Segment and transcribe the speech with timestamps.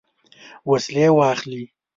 [0.69, 1.63] وسلې واخلي.